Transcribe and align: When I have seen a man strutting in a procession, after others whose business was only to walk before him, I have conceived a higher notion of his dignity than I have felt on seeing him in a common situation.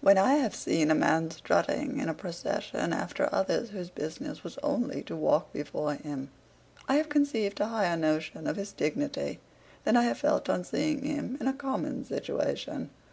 When 0.00 0.18
I 0.18 0.34
have 0.38 0.56
seen 0.56 0.90
a 0.90 0.94
man 0.96 1.30
strutting 1.30 2.00
in 2.00 2.08
a 2.08 2.14
procession, 2.14 2.92
after 2.92 3.32
others 3.32 3.70
whose 3.70 3.90
business 3.90 4.42
was 4.42 4.58
only 4.60 5.04
to 5.04 5.14
walk 5.14 5.52
before 5.52 5.94
him, 5.94 6.30
I 6.88 6.96
have 6.96 7.08
conceived 7.08 7.60
a 7.60 7.66
higher 7.68 7.96
notion 7.96 8.48
of 8.48 8.56
his 8.56 8.72
dignity 8.72 9.38
than 9.84 9.96
I 9.96 10.02
have 10.02 10.18
felt 10.18 10.48
on 10.48 10.64
seeing 10.64 11.04
him 11.04 11.38
in 11.40 11.46
a 11.46 11.52
common 11.52 12.04
situation. 12.04 12.90